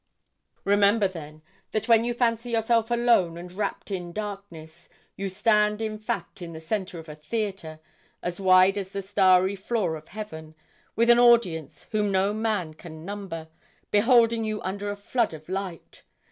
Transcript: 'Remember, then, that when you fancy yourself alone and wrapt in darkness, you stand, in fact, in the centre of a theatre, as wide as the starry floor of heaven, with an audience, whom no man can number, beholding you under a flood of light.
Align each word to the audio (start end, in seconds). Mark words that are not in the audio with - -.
'Remember, 0.63 1.07
then, 1.07 1.43
that 1.73 1.87
when 1.87 2.03
you 2.03 2.11
fancy 2.11 2.49
yourself 2.49 2.89
alone 2.89 3.37
and 3.37 3.51
wrapt 3.51 3.91
in 3.91 4.11
darkness, 4.11 4.89
you 5.15 5.29
stand, 5.29 5.79
in 5.79 5.99
fact, 5.99 6.41
in 6.41 6.53
the 6.53 6.59
centre 6.59 6.97
of 6.97 7.07
a 7.07 7.13
theatre, 7.13 7.79
as 8.23 8.39
wide 8.41 8.79
as 8.79 8.89
the 8.93 9.03
starry 9.03 9.55
floor 9.55 9.95
of 9.95 10.07
heaven, 10.07 10.55
with 10.95 11.11
an 11.11 11.19
audience, 11.19 11.85
whom 11.91 12.11
no 12.11 12.33
man 12.33 12.73
can 12.73 13.05
number, 13.05 13.47
beholding 13.91 14.43
you 14.43 14.59
under 14.63 14.89
a 14.89 14.95
flood 14.97 15.35
of 15.35 15.47
light. 15.47 16.01